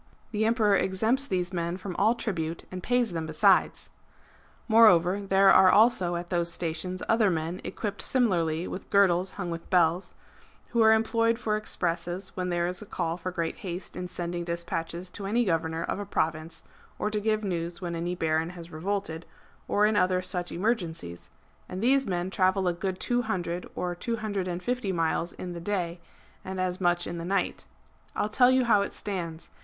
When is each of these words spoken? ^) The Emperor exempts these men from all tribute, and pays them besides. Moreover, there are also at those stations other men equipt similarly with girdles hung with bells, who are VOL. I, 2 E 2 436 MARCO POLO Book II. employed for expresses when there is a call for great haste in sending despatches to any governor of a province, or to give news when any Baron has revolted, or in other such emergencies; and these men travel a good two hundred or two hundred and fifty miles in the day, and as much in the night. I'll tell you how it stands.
^) 0.01 0.03
The 0.31 0.45
Emperor 0.45 0.75
exempts 0.75 1.27
these 1.27 1.53
men 1.53 1.77
from 1.77 1.95
all 1.97 2.15
tribute, 2.15 2.63
and 2.71 2.81
pays 2.81 3.11
them 3.11 3.27
besides. 3.27 3.91
Moreover, 4.67 5.21
there 5.21 5.53
are 5.53 5.69
also 5.71 6.15
at 6.15 6.31
those 6.31 6.51
stations 6.51 7.03
other 7.07 7.29
men 7.29 7.61
equipt 7.63 8.01
similarly 8.01 8.67
with 8.67 8.89
girdles 8.89 9.29
hung 9.37 9.51
with 9.51 9.69
bells, 9.69 10.15
who 10.71 10.81
are 10.81 10.89
VOL. 10.99 11.25
I, 11.25 11.27
2 11.33 11.33
E 11.33 11.33
2 11.35 11.37
436 11.37 11.37
MARCO 11.37 11.37
POLO 11.37 11.37
Book 11.37 11.37
II. 11.37 11.37
employed 11.37 11.39
for 11.39 11.55
expresses 11.55 12.35
when 12.35 12.49
there 12.49 12.67
is 12.67 12.81
a 12.81 12.85
call 12.87 13.17
for 13.17 13.31
great 13.31 13.55
haste 13.57 13.95
in 13.95 14.07
sending 14.07 14.43
despatches 14.43 15.09
to 15.11 15.25
any 15.27 15.45
governor 15.45 15.83
of 15.83 15.99
a 15.99 16.05
province, 16.07 16.63
or 16.97 17.11
to 17.11 17.19
give 17.19 17.43
news 17.43 17.79
when 17.79 17.93
any 17.95 18.15
Baron 18.15 18.49
has 18.57 18.71
revolted, 18.71 19.27
or 19.67 19.85
in 19.85 19.95
other 19.95 20.19
such 20.23 20.51
emergencies; 20.51 21.29
and 21.69 21.79
these 21.79 22.07
men 22.07 22.31
travel 22.31 22.67
a 22.67 22.73
good 22.73 22.99
two 22.99 23.21
hundred 23.21 23.69
or 23.75 23.93
two 23.93 24.15
hundred 24.15 24.47
and 24.47 24.63
fifty 24.63 24.91
miles 24.91 25.33
in 25.33 25.53
the 25.53 25.61
day, 25.61 25.99
and 26.43 26.59
as 26.59 26.81
much 26.81 27.05
in 27.05 27.19
the 27.19 27.23
night. 27.23 27.65
I'll 28.15 28.29
tell 28.29 28.49
you 28.49 28.63
how 28.65 28.81
it 28.81 28.93
stands. 28.93 29.51